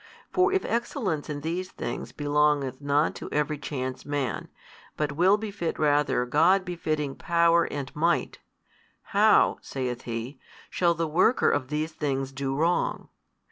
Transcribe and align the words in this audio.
For 0.33 0.51
if 0.51 0.65
excellence 0.65 1.29
in 1.29 1.41
these 1.41 1.69
things 1.69 2.11
belongeth 2.11 2.81
not 2.81 3.13
to 3.17 3.29
every 3.31 3.59
chance 3.59 4.03
man, 4.03 4.49
but 4.97 5.11
will 5.11 5.37
befit 5.37 5.77
rather 5.77 6.25
God 6.25 6.65
befitting 6.65 7.13
Power 7.15 7.65
and 7.65 7.95
Might, 7.95 8.39
how 9.13 9.59
(saith 9.61 10.05
he) 10.05 10.39
shall 10.71 10.95
the 10.95 11.07
worker 11.07 11.51
of 11.51 11.67
these 11.67 11.91
things 11.91 12.31
do 12.31 12.55
wrong? 12.55 13.09